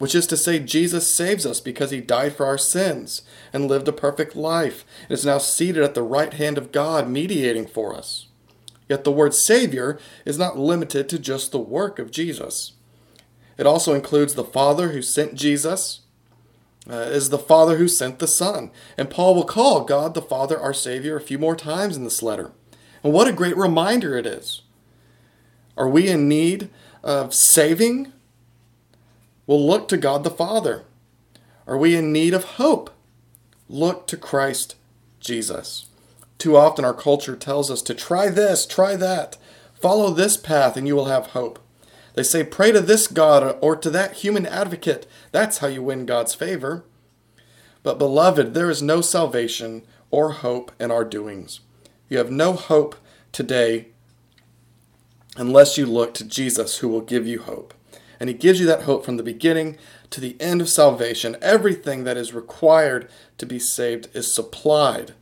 which 0.02 0.16
is 0.16 0.26
to 0.26 0.36
say, 0.36 0.58
Jesus 0.58 1.14
saves 1.14 1.46
us 1.46 1.62
because 1.62 1.92
he 1.92 2.02
died 2.02 2.36
for 2.36 2.44
our 2.44 2.58
sins 2.58 3.22
and 3.54 3.68
lived 3.68 3.88
a 3.88 3.94
perfect 3.94 4.36
life 4.36 4.84
and 5.04 5.12
is 5.12 5.24
now 5.24 5.38
seated 5.38 5.84
at 5.84 5.94
the 5.94 6.02
right 6.02 6.34
hand 6.34 6.58
of 6.58 6.72
God, 6.72 7.08
mediating 7.08 7.68
for 7.68 7.96
us. 7.96 8.26
Yet 8.90 9.04
the 9.04 9.12
word 9.12 9.36
Savior 9.36 10.00
is 10.26 10.40
not 10.40 10.58
limited 10.58 11.08
to 11.10 11.20
just 11.20 11.52
the 11.52 11.60
work 11.60 12.00
of 12.00 12.10
Jesus. 12.10 12.72
It 13.60 13.68
also 13.68 13.94
includes 13.94 14.34
the 14.34 14.44
Father 14.44 14.90
who 14.90 15.04
sent 15.04 15.36
Jesus, 15.36 16.01
uh, 16.90 16.96
is 16.96 17.30
the 17.30 17.38
Father 17.38 17.78
who 17.78 17.88
sent 17.88 18.20
the 18.20 18.28
Son. 18.28 18.72
And 18.98 19.10
Paul 19.10 19.36
will 19.36 19.46
call 19.46 19.84
God 19.84 20.14
the 20.14 20.22
Father 20.22 20.60
our 20.60 20.74
Savior 20.74 21.16
a 21.16 21.22
few 21.22 21.38
more 21.38 21.56
times 21.56 21.96
in 21.96 22.04
this 22.04 22.24
letter. 22.24 22.52
And 23.04 23.14
what 23.14 23.28
a 23.28 23.34
great 23.34 23.58
reminder 23.58 24.18
it 24.18 24.26
is. 24.26 24.62
Are 25.78 25.90
we 25.90 26.10
in 26.10 26.28
need 26.28 26.70
of 27.04 27.34
saving? 27.34 28.12
Well, 29.48 29.66
look 29.66 29.88
to 29.90 29.98
God 29.98 30.24
the 30.24 30.30
Father. 30.30 30.84
Are 31.68 31.78
we 31.78 31.96
in 31.96 32.12
need 32.12 32.34
of 32.34 32.44
hope? 32.44 32.90
Look 33.70 34.08
to 34.08 34.18
Christ 34.18 34.76
Jesus. 35.20 35.88
Too 36.38 36.58
often 36.58 36.84
our 36.84 36.94
culture 36.94 37.36
tells 37.36 37.70
us 37.70 37.82
to 37.84 37.94
try 37.94 38.30
this, 38.30 38.66
try 38.66 38.96
that, 38.96 39.38
follow 39.74 40.10
this 40.10 40.38
path, 40.38 40.76
and 40.76 40.88
you 40.88 40.96
will 40.96 41.06
have 41.06 41.28
hope. 41.28 41.60
They 42.14 42.24
say, 42.24 42.44
pray 42.44 42.72
to 42.72 42.82
this 42.82 43.08
God 43.08 43.58
or 43.62 43.76
to 43.76 43.90
that 43.90 44.16
human 44.18 44.46
advocate. 44.46 45.08
That's 45.32 45.60
how 45.60 45.68
you 45.68 45.82
win 45.82 46.06
God's 46.06 46.36
favor. 46.36 46.84
But, 47.84 47.98
beloved, 47.98 48.54
there 48.54 48.70
is 48.70 48.82
no 48.82 49.02
salvation 49.02 49.84
or 50.12 50.32
hope 50.34 50.72
in 50.80 50.92
our 50.92 51.06
doings. 51.06 51.62
You 52.10 52.18
have 52.18 52.32
no 52.32 52.54
hope 52.54 52.96
today 53.32 53.88
unless 55.38 55.78
you 55.78 55.86
look 55.86 56.14
to 56.16 56.26
Jesus, 56.26 56.80
who 56.80 56.90
will 56.90 57.02
give 57.02 57.26
you 57.26 57.42
hope. 57.42 57.74
And 58.20 58.30
He 58.30 58.36
gives 58.36 58.60
you 58.60 58.66
that 58.68 58.84
hope 58.84 59.06
from 59.06 59.18
the 59.18 59.24
beginning 59.24 59.78
to 60.10 60.20
the 60.20 60.36
end 60.40 60.62
of 60.62 60.70
salvation. 60.70 61.38
Everything 61.42 62.04
that 62.04 62.18
is 62.18 62.34
required 62.34 63.10
to 63.38 63.46
be 63.46 63.58
saved 63.58 64.10
is 64.14 64.34
supplied 64.34 65.14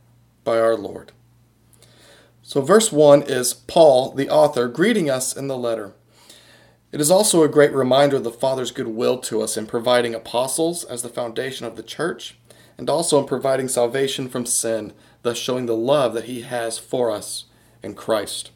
by 0.44 0.58
our 0.58 0.76
Lord. 0.76 1.12
So, 2.42 2.60
verse 2.60 2.90
1 2.90 3.22
is 3.22 3.54
Paul, 3.54 4.10
the 4.12 4.28
author, 4.28 4.66
greeting 4.66 5.08
us 5.08 5.36
in 5.36 5.46
the 5.46 5.56
letter. 5.56 5.92
It 6.92 7.00
is 7.00 7.10
also 7.10 7.42
a 7.42 7.48
great 7.48 7.72
reminder 7.72 8.16
of 8.16 8.24
the 8.24 8.30
Father's 8.30 8.72
goodwill 8.72 9.18
to 9.18 9.42
us 9.42 9.56
in 9.56 9.66
providing 9.66 10.14
apostles 10.14 10.84
as 10.84 11.02
the 11.02 11.08
foundation 11.08 11.66
of 11.66 11.76
the 11.76 11.82
church, 11.82 12.36
and 12.76 12.90
also 12.90 13.20
in 13.20 13.26
providing 13.26 13.68
salvation 13.68 14.28
from 14.28 14.44
sin, 14.44 14.92
thus 15.22 15.38
showing 15.38 15.66
the 15.66 15.76
love 15.76 16.14
that 16.14 16.24
He 16.24 16.42
has 16.42 16.78
for 16.78 17.10
us 17.10 17.44
in 17.82 17.94
Christ. 17.94 18.50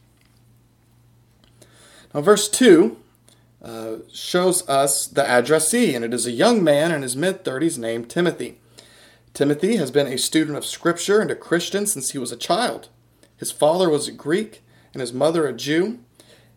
Now, 2.12 2.20
verse 2.22 2.48
2 2.48 2.96
uh, 3.62 3.96
shows 4.12 4.68
us 4.68 5.06
the 5.06 5.28
addressee, 5.28 5.94
and 5.94 6.04
it 6.04 6.12
is 6.12 6.26
a 6.26 6.32
young 6.32 6.62
man 6.62 6.92
in 6.92 7.02
his 7.02 7.16
mid 7.16 7.44
30s 7.44 7.78
named 7.78 8.10
Timothy. 8.10 8.58
Timothy 9.32 9.76
has 9.76 9.90
been 9.90 10.06
a 10.06 10.18
student 10.18 10.56
of 10.56 10.64
Scripture 10.64 11.20
and 11.20 11.30
a 11.30 11.34
Christian 11.34 11.86
since 11.86 12.10
he 12.10 12.18
was 12.18 12.30
a 12.30 12.36
child. 12.36 12.88
His 13.36 13.50
father 13.50 13.88
was 13.88 14.06
a 14.06 14.12
Greek 14.12 14.62
and 14.92 15.00
his 15.00 15.12
mother 15.12 15.46
a 15.46 15.52
Jew. 15.52 15.98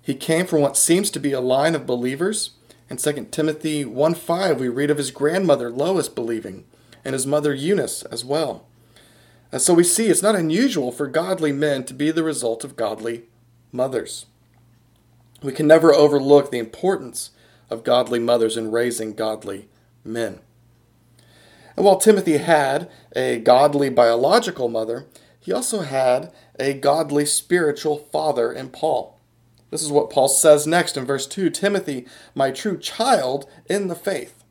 He 0.07 0.15
came 0.15 0.45
from 0.45 0.61
what 0.61 0.77
seems 0.77 1.11
to 1.11 1.19
be 1.19 1.33
a 1.33 1.41
line 1.41 1.75
of 1.75 1.85
believers. 1.85 2.51
In 2.89 2.95
2 2.95 3.29
Timothy 3.29 3.83
1:5, 3.83 4.57
we 4.57 4.69
read 4.69 4.89
of 4.89 4.95
his 4.97 5.11
grandmother 5.11 5.69
Lois 5.69 6.07
believing, 6.07 6.63
and 7.03 7.11
his 7.11 7.27
mother 7.27 7.53
Eunice 7.53 8.03
as 8.03 8.23
well. 8.23 8.63
And 9.51 9.61
so 9.61 9.73
we 9.73 9.83
see 9.83 10.07
it's 10.07 10.21
not 10.21 10.37
unusual 10.37 10.93
for 10.93 11.07
godly 11.07 11.51
men 11.51 11.83
to 11.83 11.93
be 11.93 12.09
the 12.09 12.23
result 12.23 12.63
of 12.63 12.77
godly 12.77 13.23
mothers. 13.73 14.27
We 15.43 15.51
can 15.51 15.67
never 15.67 15.93
overlook 15.93 16.51
the 16.51 16.57
importance 16.57 17.31
of 17.69 17.83
godly 17.83 18.19
mothers 18.19 18.55
in 18.55 18.71
raising 18.71 19.13
godly 19.13 19.67
men. 20.05 20.39
And 21.75 21.85
while 21.85 21.97
Timothy 21.97 22.37
had 22.37 22.89
a 23.13 23.39
godly 23.39 23.89
biological 23.89 24.69
mother, 24.69 25.05
he 25.37 25.51
also 25.51 25.81
had 25.81 26.31
a 26.57 26.71
godly 26.71 27.25
spiritual 27.25 27.97
father 27.97 28.53
in 28.53 28.69
Paul. 28.69 29.16
This 29.69 29.83
is 29.83 29.91
what 29.91 30.09
Paul 30.09 30.29
says 30.29 30.65
next 30.65 30.97
in 30.97 31.05
verse 31.05 31.27
2 31.27 31.49
Timothy, 31.49 32.05
my 32.33 32.51
true 32.51 32.77
child 32.77 33.49
in 33.69 33.87
the 33.87 33.95
faith. 33.95 34.43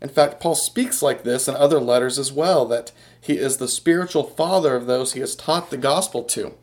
In 0.00 0.08
fact, 0.08 0.40
Paul 0.40 0.54
speaks 0.54 1.02
like 1.02 1.24
this 1.24 1.46
in 1.46 1.54
other 1.54 1.78
letters 1.78 2.18
as 2.18 2.32
well 2.32 2.64
that 2.66 2.92
he 3.20 3.34
is 3.34 3.58
the 3.58 3.68
spiritual 3.68 4.24
father 4.24 4.74
of 4.74 4.86
those 4.86 5.12
he 5.12 5.20
has 5.20 5.36
taught 5.36 5.70
the 5.70 5.76
gospel 5.76 6.22
to. 6.24 6.54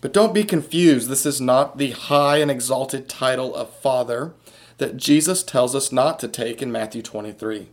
But 0.00 0.12
don't 0.12 0.34
be 0.34 0.44
confused. 0.44 1.08
This 1.08 1.24
is 1.24 1.40
not 1.40 1.78
the 1.78 1.92
high 1.92 2.36
and 2.36 2.50
exalted 2.50 3.08
title 3.08 3.54
of 3.54 3.74
Father 3.74 4.34
that 4.76 4.96
Jesus 4.96 5.42
tells 5.42 5.74
us 5.74 5.90
not 5.90 6.20
to 6.20 6.28
take 6.28 6.62
in 6.62 6.70
Matthew 6.70 7.02
23. 7.02 7.68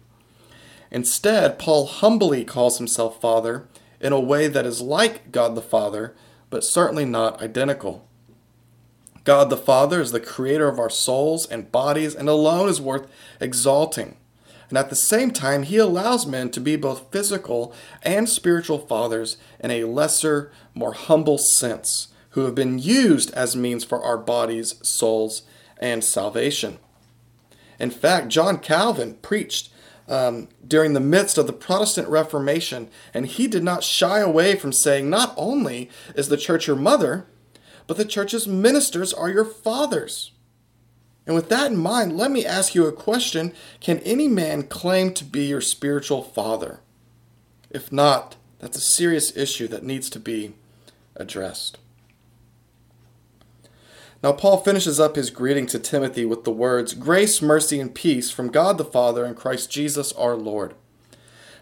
Instead, 0.90 1.60
Paul 1.60 1.86
humbly 1.86 2.46
calls 2.46 2.78
himself 2.78 3.22
Father 3.22 3.68
in 4.00 4.14
a 4.14 4.20
way 4.20 4.48
that 4.48 4.66
is 4.66 4.82
like 4.82 5.32
God 5.32 5.54
the 5.54 5.62
Father, 5.62 6.16
but 6.50 6.64
certainly 6.64 7.06
not 7.06 7.42
identical. 7.42 8.08
God 9.25 9.50
the 9.50 9.58
Father 9.58 10.00
is 10.00 10.12
the 10.12 10.20
creator 10.20 10.70
of 10.70 10.79
our 10.79 10.89
souls 10.89 11.46
and 11.48 11.72
bodies 11.72 12.15
and 12.15 12.29
alone 12.29 12.70
is 12.70 12.79
worth 12.79 13.12
exalting. 13.41 14.15
And 14.70 14.77
at 14.77 14.89
the 14.89 14.96
same 14.96 15.32
time, 15.32 15.63
he 15.63 15.77
allows 15.77 16.25
men 16.25 16.50
to 16.51 16.60
be 16.60 16.75
both 16.75 17.12
physical 17.12 17.74
and 18.03 18.29
spiritual 18.29 18.79
fathers 18.79 19.38
in 19.60 19.72
a 19.72 19.84
lesser, 19.84 20.51
more 20.74 20.94
humble 20.94 21.38
sense 21.38 22.10
who 22.32 22.46
have 22.46 22.55
been 22.55 22.79
used 22.79 23.34
as 23.34 23.55
means 23.55 23.84
for 23.84 24.03
our 24.03 24.17
bodies, 24.17 24.75
souls, 24.88 25.44
and 25.79 26.03
salvation. 26.03 26.79
In 27.79 27.91
fact, 27.91 28.29
John 28.29 28.60
Calvin 28.60 29.15
preached 29.22 29.70
um, 30.08 30.50
during 30.65 30.94
the 30.94 31.00
midst 31.00 31.38
of 31.38 31.48
the 31.48 31.53
Protestant 31.53 32.08
Reformation, 32.10 32.89
and 33.13 33.25
he 33.25 33.48
did 33.48 33.63
not 33.63 33.84
shy 33.84 34.20
away 34.20 34.55
from 34.55 34.72
saying, 34.72 35.10
Not 35.10 35.34
only 35.36 35.89
is 36.15 36.29
the 36.29 36.38
church 36.38 36.67
your 36.67 36.75
mother, 36.75 37.25
but 37.88 37.98
the 37.98 38.06
church's 38.06 38.48
ministers 38.48 39.13
are 39.13 39.30
your 39.30 39.46
fathers. 39.46 40.32
And 41.25 41.36
with 41.36 41.50
that 41.50 41.72
in 41.72 41.77
mind, 41.77 42.18
let 42.18 42.32
me 42.32 42.46
ask 42.46 42.75
you 42.75 42.86
a 42.86 42.92
question 42.92 43.54
Can 43.80 44.00
any 44.00 44.27
man 44.27 44.63
claim 44.63 45.13
to 45.13 45.24
be 45.24 45.46
your 45.46 45.62
spiritual 45.62 46.22
father? 46.22 46.82
If 47.70 47.92
not, 47.92 48.36
that's 48.60 48.77
a 48.77 48.82
serious 48.82 49.36
issue 49.36 49.68
that 49.70 49.84
needs 49.84 50.10
to 50.12 50.20
be 50.20 50.54
addressed. 51.15 51.77
Now, 54.24 54.32
Paul 54.32 54.58
finishes 54.58 55.00
up 55.00 55.15
his 55.15 55.30
greeting 55.30 55.68
to 55.68 55.80
Timothy 55.80 56.25
with 56.25 56.46
the 56.46 56.51
words 56.51 56.94
Grace, 56.94 57.42
mercy, 57.42 57.80
and 57.80 57.94
peace 57.94 58.32
from 58.32 58.50
God 58.50 58.77
the 58.77 58.86
Father 58.86 59.25
and 59.25 59.36
Christ 59.36 59.70
Jesus 59.70 60.12
our 60.13 60.36
Lord. 60.36 60.74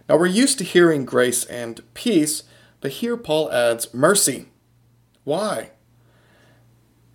Now, 0.07 0.17
we're 0.17 0.27
used 0.27 0.59
to 0.59 0.63
hearing 0.63 1.05
grace 1.05 1.45
and 1.45 1.81
peace, 1.93 2.43
but 2.81 2.91
here 2.91 3.17
Paul 3.17 3.51
adds 3.51 3.93
mercy. 3.93 4.47
Why? 5.23 5.71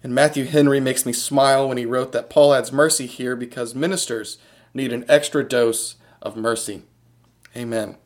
And 0.03 0.15
Matthew 0.15 0.45
Henry 0.45 0.81
makes 0.81 1.05
me 1.05 1.13
smile 1.13 1.69
when 1.69 1.77
he 1.77 1.87
wrote 1.87 2.13
that 2.13 2.31
Paul 2.31 2.55
adds 2.55 2.73
mercy 2.73 3.07
here 3.07 3.35
because 3.35 3.75
ministers 3.75 4.39
need 4.73 4.93
an 4.93 5.05
extra 5.09 5.43
dose 5.47 5.97
of 6.23 6.37
mercy. 6.37 6.83
Amen. 7.57 7.97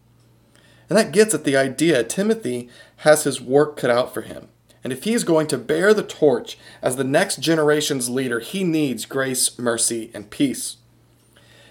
And 0.88 0.98
that 0.98 1.12
gets 1.12 1.34
at 1.34 1.44
the 1.44 1.56
idea 1.56 2.04
Timothy 2.04 2.68
has 2.98 3.24
his 3.24 3.40
work 3.40 3.76
cut 3.76 3.90
out 3.90 4.12
for 4.14 4.22
him. 4.22 4.48
And 4.84 4.92
if 4.92 5.04
he 5.04 5.12
is 5.12 5.24
going 5.24 5.46
to 5.48 5.58
bear 5.58 5.94
the 5.94 6.02
torch 6.02 6.58
as 6.80 6.96
the 6.96 7.04
next 7.04 7.40
generation's 7.40 8.10
leader, 8.10 8.40
he 8.40 8.64
needs 8.64 9.06
grace, 9.06 9.58
mercy, 9.58 10.10
and 10.12 10.28
peace. 10.28 10.78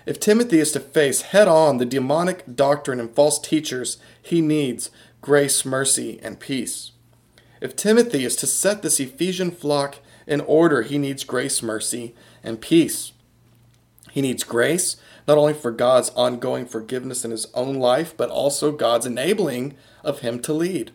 If 0.05 0.19
Timothy 0.19 0.59
is 0.59 0.71
to 0.71 0.79
face 0.79 1.21
head 1.21 1.47
on 1.47 1.77
the 1.77 1.85
demonic 1.85 2.55
doctrine 2.55 2.99
and 2.99 3.13
false 3.13 3.37
teachers, 3.37 3.97
he 4.21 4.41
needs 4.41 4.89
grace, 5.21 5.65
mercy, 5.65 6.19
and 6.23 6.39
peace. 6.39 6.91
If 7.59 7.75
Timothy 7.75 8.25
is 8.25 8.35
to 8.37 8.47
set 8.47 8.81
this 8.81 8.99
Ephesian 8.99 9.51
flock 9.51 9.97
in 10.31 10.41
order, 10.41 10.81
he 10.81 10.97
needs 10.97 11.23
grace, 11.23 11.61
mercy, 11.61 12.15
and 12.43 12.61
peace. 12.61 13.11
He 14.11 14.21
needs 14.21 14.43
grace, 14.43 14.95
not 15.27 15.38
only 15.38 15.53
for 15.53 15.71
God's 15.71 16.09
ongoing 16.11 16.65
forgiveness 16.65 17.23
in 17.23 17.31
his 17.31 17.47
own 17.53 17.75
life, 17.75 18.15
but 18.17 18.29
also 18.29 18.71
God's 18.71 19.05
enabling 19.05 19.75
of 20.03 20.19
him 20.19 20.39
to 20.41 20.53
lead. 20.53 20.91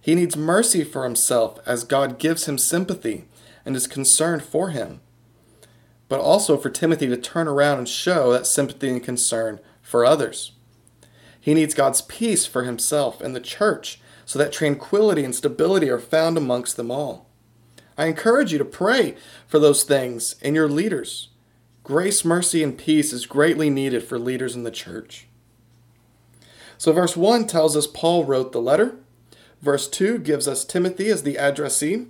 He 0.00 0.14
needs 0.14 0.36
mercy 0.36 0.84
for 0.84 1.04
himself 1.04 1.58
as 1.66 1.84
God 1.84 2.18
gives 2.18 2.46
him 2.46 2.56
sympathy 2.56 3.24
and 3.64 3.76
is 3.76 3.86
concerned 3.86 4.42
for 4.42 4.70
him 4.70 5.00
but 6.08 6.20
also 6.20 6.56
for 6.56 6.70
Timothy 6.70 7.08
to 7.08 7.16
turn 7.16 7.48
around 7.48 7.78
and 7.78 7.88
show 7.88 8.32
that 8.32 8.46
sympathy 8.46 8.88
and 8.88 9.02
concern 9.02 9.60
for 9.82 10.04
others. 10.04 10.52
He 11.40 11.54
needs 11.54 11.74
God's 11.74 12.02
peace 12.02 12.46
for 12.46 12.64
himself 12.64 13.20
and 13.20 13.34
the 13.34 13.40
church 13.40 14.00
so 14.24 14.38
that 14.38 14.52
tranquility 14.52 15.24
and 15.24 15.34
stability 15.34 15.90
are 15.90 15.98
found 15.98 16.36
amongst 16.36 16.76
them 16.76 16.90
all. 16.90 17.28
I 17.96 18.06
encourage 18.06 18.52
you 18.52 18.58
to 18.58 18.64
pray 18.64 19.14
for 19.46 19.58
those 19.58 19.84
things 19.84 20.36
in 20.42 20.54
your 20.54 20.68
leaders. 20.68 21.28
Grace, 21.84 22.24
mercy, 22.24 22.62
and 22.62 22.76
peace 22.76 23.12
is 23.12 23.26
greatly 23.26 23.70
needed 23.70 24.02
for 24.02 24.18
leaders 24.18 24.54
in 24.54 24.64
the 24.64 24.70
church. 24.70 25.26
So, 26.78 26.92
verse 26.92 27.16
1 27.16 27.46
tells 27.46 27.76
us 27.76 27.86
Paul 27.86 28.24
wrote 28.24 28.52
the 28.52 28.60
letter. 28.60 28.96
Verse 29.62 29.88
2 29.88 30.18
gives 30.18 30.48
us 30.48 30.64
Timothy 30.64 31.08
as 31.08 31.22
the 31.22 31.38
addressee. 31.38 32.06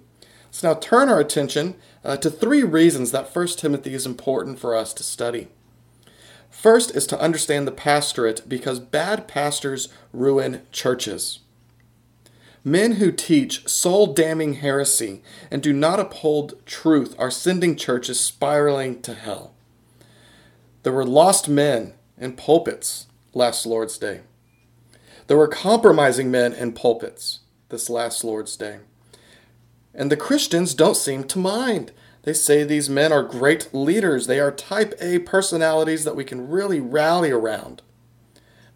Let's 0.46 0.62
now 0.62 0.74
turn 0.74 1.08
our 1.08 1.20
attention 1.20 1.74
uh, 2.04 2.16
to 2.18 2.30
three 2.30 2.62
reasons 2.62 3.10
that 3.10 3.34
1 3.34 3.46
Timothy 3.48 3.94
is 3.94 4.06
important 4.06 4.58
for 4.58 4.74
us 4.74 4.94
to 4.94 5.02
study. 5.02 5.48
First 6.48 6.92
is 6.92 7.06
to 7.08 7.20
understand 7.20 7.66
the 7.66 7.72
pastorate 7.72 8.48
because 8.48 8.78
bad 8.78 9.28
pastors 9.28 9.88
ruin 10.12 10.62
churches. 10.72 11.40
Men 12.66 12.92
who 12.92 13.12
teach 13.12 13.68
soul 13.68 14.14
damning 14.14 14.54
heresy 14.54 15.22
and 15.50 15.62
do 15.62 15.74
not 15.74 16.00
uphold 16.00 16.64
truth 16.64 17.14
are 17.18 17.30
sending 17.30 17.76
churches 17.76 18.18
spiraling 18.18 19.02
to 19.02 19.12
hell. 19.12 19.52
There 20.82 20.92
were 20.92 21.04
lost 21.04 21.46
men 21.46 21.92
in 22.18 22.36
pulpits 22.36 23.06
last 23.34 23.66
Lord's 23.66 23.98
Day. 23.98 24.22
There 25.26 25.36
were 25.36 25.48
compromising 25.48 26.30
men 26.30 26.54
in 26.54 26.72
pulpits 26.72 27.40
this 27.68 27.90
last 27.90 28.24
Lord's 28.24 28.56
Day. 28.56 28.78
And 29.94 30.10
the 30.10 30.16
Christians 30.16 30.74
don't 30.74 30.96
seem 30.96 31.24
to 31.24 31.38
mind. 31.38 31.92
They 32.22 32.32
say 32.32 32.64
these 32.64 32.88
men 32.88 33.12
are 33.12 33.22
great 33.22 33.74
leaders. 33.74 34.26
They 34.26 34.40
are 34.40 34.50
type 34.50 34.94
A 35.00 35.18
personalities 35.18 36.04
that 36.04 36.16
we 36.16 36.24
can 36.24 36.48
really 36.48 36.80
rally 36.80 37.30
around. 37.30 37.82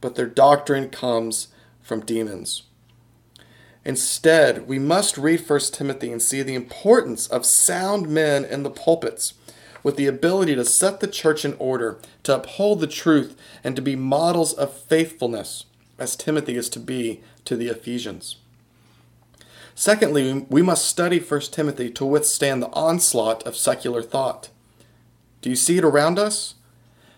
But 0.03 0.15
their 0.15 0.27
doctrine 0.27 0.91
comes 0.91 1.49
from 1.81 2.05
demons. 2.05 2.65
Instead, 3.89 4.69
we 4.69 4.79
must 4.79 5.17
read 5.17 5.41
1 5.41 5.61
Timothy 5.73 6.13
and 6.13 6.21
see 6.21 6.43
the 6.43 6.55
importance 6.55 7.27
of 7.27 7.47
sound 7.47 8.07
men 8.07 8.45
in 8.45 8.63
the 8.63 8.69
pulpits 8.69 9.33
with 9.83 9.97
the 9.97 10.07
ability 10.07 10.55
to 10.55 10.63
set 10.63 11.01
the 11.01 11.07
church 11.07 11.43
in 11.43 11.57
order, 11.59 11.99
to 12.23 12.35
uphold 12.35 12.81
the 12.81 12.87
truth, 12.87 13.35
and 13.65 13.75
to 13.75 13.81
be 13.81 13.97
models 13.97 14.53
of 14.53 14.79
faithfulness, 14.79 15.65
as 15.99 16.17
Timothy 16.17 16.55
is 16.55 16.69
to 16.69 16.79
be 16.79 17.23
to 17.47 17.57
the 17.57 17.69
Ephesians. 17.69 18.37
Secondly, 19.75 20.45
we 20.51 20.61
must 20.61 20.85
study 20.85 21.19
1 21.19 21.41
Timothy 21.51 21.89
to 21.93 22.05
withstand 22.05 22.63
the 22.63 22.71
onslaught 22.75 23.43
of 23.47 23.57
secular 23.57 24.03
thought. 24.03 24.51
Do 25.41 25.49
you 25.49 25.57
see 25.57 25.79
it 25.79 25.85
around 25.85 26.19
us? 26.19 26.57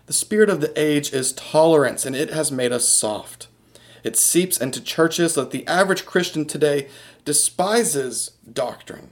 The 0.05 0.13
spirit 0.13 0.49
of 0.49 0.61
the 0.61 0.71
age 0.81 1.11
is 1.11 1.33
tolerance, 1.33 2.05
and 2.05 2.15
it 2.15 2.29
has 2.29 2.49
made 2.49 2.71
us 2.71 2.97
soft. 2.97 3.49
It 4.03 4.17
seeps 4.17 4.59
into 4.59 4.81
churches 4.81 5.35
that 5.35 5.51
the 5.51 5.67
average 5.67 6.05
Christian 6.05 6.45
today 6.45 6.87
despises 7.25 8.31
doctrine 8.51 9.11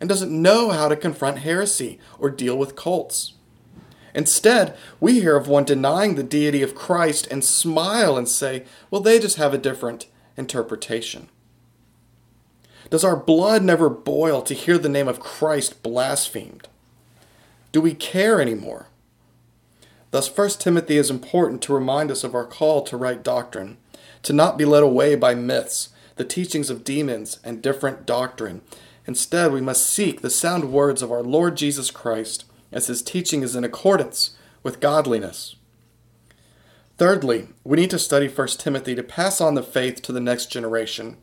and 0.00 0.08
doesn't 0.08 0.30
know 0.30 0.70
how 0.70 0.88
to 0.88 0.96
confront 0.96 1.38
heresy 1.38 1.98
or 2.18 2.30
deal 2.30 2.56
with 2.56 2.76
cults. 2.76 3.34
Instead, 4.14 4.76
we 5.00 5.20
hear 5.20 5.36
of 5.36 5.48
one 5.48 5.64
denying 5.64 6.14
the 6.14 6.22
deity 6.22 6.62
of 6.62 6.74
Christ 6.74 7.28
and 7.30 7.44
smile 7.44 8.16
and 8.16 8.28
say, 8.28 8.64
well, 8.90 9.00
they 9.00 9.18
just 9.18 9.36
have 9.36 9.54
a 9.54 9.58
different 9.58 10.06
interpretation. 10.36 11.28
Does 12.90 13.04
our 13.04 13.16
blood 13.16 13.62
never 13.62 13.90
boil 13.90 14.40
to 14.42 14.54
hear 14.54 14.78
the 14.78 14.88
name 14.88 15.08
of 15.08 15.20
Christ 15.20 15.82
blasphemed? 15.82 16.68
Do 17.70 17.80
we 17.80 17.92
care 17.92 18.40
anymore? 18.40 18.88
Thus, 20.10 20.34
1 20.34 20.50
Timothy 20.58 20.96
is 20.96 21.10
important 21.10 21.60
to 21.62 21.74
remind 21.74 22.10
us 22.10 22.24
of 22.24 22.34
our 22.34 22.46
call 22.46 22.82
to 22.84 22.96
right 22.96 23.22
doctrine, 23.22 23.76
to 24.22 24.32
not 24.32 24.58
be 24.58 24.64
led 24.64 24.82
away 24.82 25.14
by 25.14 25.34
myths, 25.34 25.90
the 26.16 26.24
teachings 26.24 26.70
of 26.70 26.84
demons, 26.84 27.38
and 27.44 27.62
different 27.62 28.06
doctrine. 28.06 28.62
Instead, 29.06 29.52
we 29.52 29.60
must 29.60 29.88
seek 29.88 30.20
the 30.20 30.30
sound 30.30 30.72
words 30.72 31.02
of 31.02 31.10
our 31.10 31.22
Lord 31.22 31.56
Jesus 31.56 31.90
Christ, 31.90 32.44
as 32.70 32.88
his 32.88 33.02
teaching 33.02 33.42
is 33.42 33.56
in 33.56 33.64
accordance 33.64 34.36
with 34.62 34.80
godliness. 34.80 35.56
Thirdly, 36.98 37.48
we 37.64 37.76
need 37.76 37.90
to 37.90 37.98
study 37.98 38.28
1 38.28 38.48
Timothy 38.58 38.94
to 38.96 39.02
pass 39.02 39.40
on 39.40 39.54
the 39.54 39.62
faith 39.62 40.02
to 40.02 40.12
the 40.12 40.20
next 40.20 40.46
generation. 40.46 41.16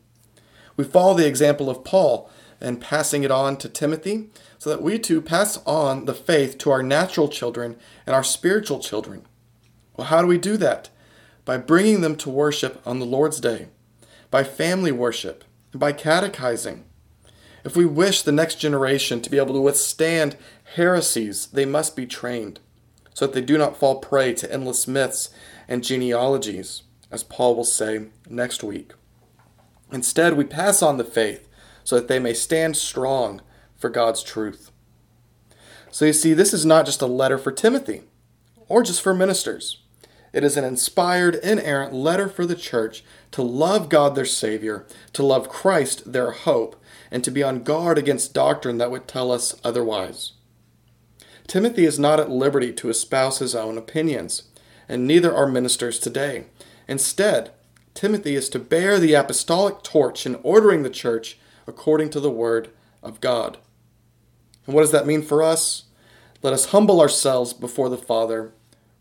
We 0.76 0.84
follow 0.84 1.14
the 1.14 1.26
example 1.26 1.68
of 1.68 1.84
Paul 1.84 2.30
and 2.60 2.80
passing 2.80 3.22
it 3.22 3.30
on 3.30 3.58
to 3.58 3.68
Timothy 3.68 4.30
so 4.58 4.70
that 4.70 4.82
we 4.82 4.98
too 4.98 5.20
pass 5.20 5.58
on 5.66 6.06
the 6.06 6.14
faith 6.14 6.56
to 6.58 6.70
our 6.70 6.82
natural 6.82 7.28
children 7.28 7.76
and 8.06 8.16
our 8.16 8.24
spiritual 8.24 8.78
children. 8.78 9.26
Well, 9.96 10.06
how 10.06 10.22
do 10.22 10.26
we 10.26 10.38
do 10.38 10.56
that? 10.56 10.88
By 11.46 11.56
bringing 11.56 12.02
them 12.02 12.16
to 12.16 12.28
worship 12.28 12.82
on 12.84 12.98
the 12.98 13.06
Lord's 13.06 13.40
Day, 13.40 13.68
by 14.30 14.44
family 14.44 14.92
worship, 14.92 15.44
and 15.72 15.80
by 15.80 15.92
catechizing. 15.92 16.84
If 17.64 17.76
we 17.76 17.86
wish 17.86 18.20
the 18.20 18.32
next 18.32 18.56
generation 18.56 19.22
to 19.22 19.30
be 19.30 19.38
able 19.38 19.54
to 19.54 19.60
withstand 19.60 20.36
heresies, 20.74 21.46
they 21.46 21.64
must 21.64 21.96
be 21.96 22.04
trained 22.04 22.60
so 23.14 23.26
that 23.26 23.32
they 23.32 23.40
do 23.40 23.56
not 23.56 23.76
fall 23.76 24.00
prey 24.00 24.34
to 24.34 24.52
endless 24.52 24.86
myths 24.86 25.30
and 25.66 25.82
genealogies, 25.82 26.82
as 27.10 27.22
Paul 27.22 27.56
will 27.56 27.64
say 27.64 28.06
next 28.28 28.62
week. 28.62 28.92
Instead, 29.90 30.36
we 30.36 30.44
pass 30.44 30.82
on 30.82 30.98
the 30.98 31.04
faith 31.04 31.48
so 31.82 31.96
that 31.96 32.08
they 32.08 32.18
may 32.18 32.34
stand 32.34 32.76
strong 32.76 33.40
for 33.76 33.88
God's 33.88 34.22
truth. 34.22 34.70
So 35.90 36.04
you 36.04 36.12
see, 36.12 36.34
this 36.34 36.52
is 36.52 36.66
not 36.66 36.86
just 36.86 37.00
a 37.00 37.06
letter 37.06 37.38
for 37.38 37.52
Timothy 37.52 38.02
or 38.68 38.82
just 38.82 39.00
for 39.00 39.14
ministers. 39.14 39.80
It 40.36 40.44
is 40.44 40.58
an 40.58 40.64
inspired, 40.64 41.36
inerrant 41.36 41.94
letter 41.94 42.28
for 42.28 42.44
the 42.44 42.54
church 42.54 43.02
to 43.30 43.40
love 43.40 43.88
God 43.88 44.14
their 44.14 44.26
Savior, 44.26 44.84
to 45.14 45.24
love 45.24 45.48
Christ 45.48 46.12
their 46.12 46.30
hope, 46.30 46.76
and 47.10 47.24
to 47.24 47.30
be 47.30 47.42
on 47.42 47.62
guard 47.62 47.96
against 47.96 48.34
doctrine 48.34 48.76
that 48.76 48.90
would 48.90 49.08
tell 49.08 49.32
us 49.32 49.58
otherwise. 49.64 50.32
Timothy 51.46 51.86
is 51.86 51.98
not 51.98 52.20
at 52.20 52.28
liberty 52.28 52.70
to 52.74 52.90
espouse 52.90 53.38
his 53.38 53.54
own 53.54 53.78
opinions, 53.78 54.42
and 54.90 55.06
neither 55.06 55.34
are 55.34 55.46
ministers 55.46 55.98
today. 55.98 56.44
Instead, 56.86 57.52
Timothy 57.94 58.34
is 58.34 58.50
to 58.50 58.58
bear 58.58 58.98
the 59.00 59.14
apostolic 59.14 59.82
torch 59.82 60.26
in 60.26 60.34
ordering 60.42 60.82
the 60.82 60.90
church 60.90 61.38
according 61.66 62.10
to 62.10 62.20
the 62.20 62.30
word 62.30 62.68
of 63.02 63.22
God. 63.22 63.56
And 64.66 64.74
what 64.74 64.82
does 64.82 64.92
that 64.92 65.06
mean 65.06 65.22
for 65.22 65.42
us? 65.42 65.84
Let 66.42 66.52
us 66.52 66.66
humble 66.66 67.00
ourselves 67.00 67.54
before 67.54 67.88
the 67.88 67.96
Father, 67.96 68.52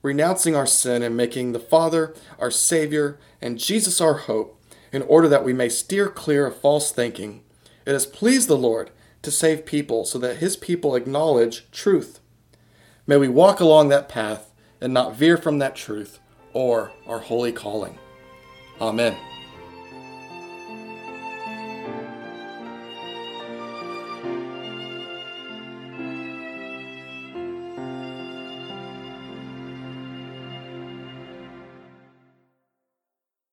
renouncing 0.06 0.56
our 0.56 0.68
sin 0.68 1.02
and 1.02 1.18
making 1.18 1.52
the 1.52 1.60
Father 1.60 2.14
our 2.38 2.52
Savior 2.52 3.18
and 3.42 3.58
Jesus 3.58 4.00
our 4.00 4.14
hope, 4.14 4.62
in 4.92 5.02
order 5.02 5.28
that 5.28 5.44
we 5.44 5.52
may 5.52 5.68
steer 5.68 6.08
clear 6.08 6.46
of 6.46 6.56
false 6.56 6.92
thinking. 6.92 7.42
It 7.86 7.92
has 7.94 8.06
pleased 8.06 8.48
the 8.48 8.56
Lord 8.56 8.92
to 9.24 9.32
save 9.32 9.66
people 9.66 10.06
so 10.06 10.20
that 10.20 10.38
his 10.38 10.56
people 10.56 10.96
acknowledge 10.96 11.70
truth. 11.72 12.20
May 13.08 13.18
we 13.18 13.28
walk 13.28 13.60
along 13.60 13.90
that 13.90 14.08
path 14.08 14.54
and 14.80 14.94
not 14.94 15.16
veer 15.16 15.38
from 15.38 15.58
that 15.58 15.76
truth 15.76 16.20
or 16.54 16.92
our 17.08 17.20
holy 17.20 17.52
calling. 17.52 17.98
Amen. 18.80 19.18